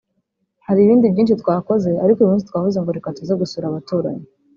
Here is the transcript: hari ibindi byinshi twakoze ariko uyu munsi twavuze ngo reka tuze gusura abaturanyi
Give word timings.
hari 0.67 0.79
ibindi 0.83 1.11
byinshi 1.13 1.39
twakoze 1.41 1.89
ariko 2.03 2.17
uyu 2.19 2.31
munsi 2.31 2.47
twavuze 2.49 2.77
ngo 2.79 2.91
reka 2.97 3.15
tuze 3.17 3.33
gusura 3.41 3.65
abaturanyi 3.67 4.25